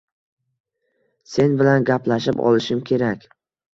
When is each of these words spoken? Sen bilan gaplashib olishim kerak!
Sen 1.33 1.53
bilan 1.61 1.87
gaplashib 1.91 2.43
olishim 2.53 2.85
kerak! 2.93 3.29